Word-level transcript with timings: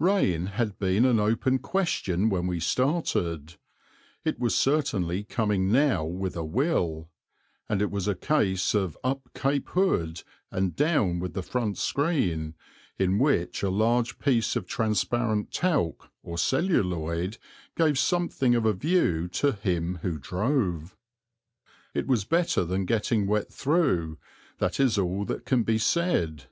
Rain 0.00 0.46
had 0.46 0.80
been 0.80 1.04
an 1.04 1.20
open 1.20 1.60
question 1.60 2.28
when 2.28 2.48
we 2.48 2.58
started; 2.58 3.54
it 4.24 4.36
was 4.40 4.52
certainly 4.52 5.22
coming 5.22 5.70
now 5.70 6.04
with 6.04 6.34
a 6.34 6.44
will; 6.44 7.08
and 7.68 7.80
it 7.80 7.88
was 7.92 8.08
a 8.08 8.16
case 8.16 8.74
of 8.74 8.98
up 9.04 9.28
cape 9.32 9.68
hood 9.68 10.24
and 10.50 10.74
down 10.74 11.20
with 11.20 11.34
the 11.34 11.42
front 11.44 11.78
screen, 11.78 12.56
in 12.98 13.20
which 13.20 13.62
a 13.62 13.70
large 13.70 14.18
piece 14.18 14.56
of 14.56 14.66
transparent 14.66 15.52
talc, 15.52 16.10
or 16.24 16.36
celluloid, 16.36 17.38
gave 17.76 17.96
something 17.96 18.56
of 18.56 18.66
a 18.66 18.72
view 18.72 19.28
to 19.28 19.52
him 19.52 20.00
who 20.02 20.18
drove. 20.18 20.96
It 21.94 22.08
was 22.08 22.24
better 22.24 22.64
than 22.64 22.86
getting 22.86 23.28
wet 23.28 23.52
through, 23.52 24.18
that 24.58 24.80
is 24.80 24.98
all 24.98 25.24
that 25.26 25.46
can 25.46 25.62
be 25.62 25.78
said. 25.78 26.46